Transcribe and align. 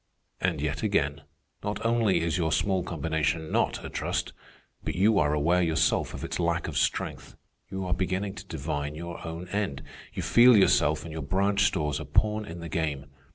And 0.39 0.61
yet 0.61 0.81
again, 0.81 1.21
not 1.63 1.85
only 1.85 2.21
is 2.21 2.35
your 2.35 2.51
small 2.51 2.83
combination 2.83 3.51
not 3.51 3.85
a 3.85 3.89
trust, 3.91 4.33
but 4.83 4.95
you 4.95 5.19
are 5.19 5.35
aware 5.35 5.61
yourself 5.61 6.15
of 6.15 6.23
its 6.23 6.39
lack 6.39 6.67
of 6.67 6.75
strength. 6.75 7.35
You 7.69 7.85
are 7.85 7.93
beginning 7.93 8.33
to 8.33 8.45
divine 8.47 8.95
your 8.95 9.23
own 9.27 9.47
end. 9.49 9.83
You 10.15 10.23
feel 10.23 10.57
yourself 10.57 11.03
and 11.03 11.11
your 11.13 11.21
branch 11.21 11.65
stores 11.65 11.99
a 11.99 12.05
pawn 12.05 12.45
in 12.45 12.61
the 12.61 12.67
game. 12.67 13.11